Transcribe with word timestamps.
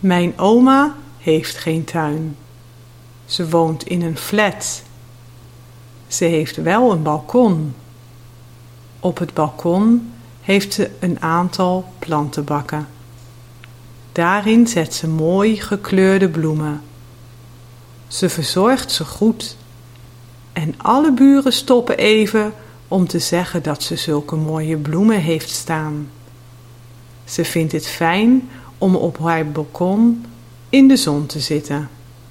Mijn 0.00 0.38
oma 0.38 0.96
heeft 1.18 1.56
geen 1.56 1.84
tuin. 1.84 2.36
Ze 3.24 3.48
woont 3.48 3.86
in 3.86 4.02
een 4.02 4.16
flat. 4.16 4.82
Ze 6.06 6.24
heeft 6.24 6.56
wel 6.56 6.92
een 6.92 7.02
balkon. 7.02 7.74
Op 9.00 9.18
het 9.18 9.34
balkon 9.34 10.12
heeft 10.40 10.72
ze 10.72 10.90
een 10.98 11.22
aantal 11.22 11.92
plantenbakken. 11.98 12.88
Daarin 14.12 14.66
zet 14.66 14.94
ze 14.94 15.08
mooi 15.08 15.60
gekleurde 15.60 16.28
bloemen. 16.28 16.82
Ze 18.08 18.28
verzorgt 18.28 18.92
ze 18.92 19.04
goed. 19.04 19.56
En 20.52 20.74
alle 20.76 21.12
buren 21.12 21.52
stoppen 21.52 21.96
even 21.96 22.52
om 22.88 23.06
te 23.06 23.18
zeggen 23.18 23.62
dat 23.62 23.82
ze 23.82 23.96
zulke 23.96 24.36
mooie 24.36 24.76
bloemen 24.76 25.20
heeft 25.20 25.50
staan. 25.50 26.10
Ze 27.24 27.44
vindt 27.44 27.72
het 27.72 27.86
fijn 27.86 28.48
om 28.78 28.96
op 28.96 29.18
haar 29.18 29.50
balkon 29.50 30.24
in 30.68 30.88
de 30.88 30.96
zon 30.96 31.26
te 31.26 31.40
zitten. 31.40 31.88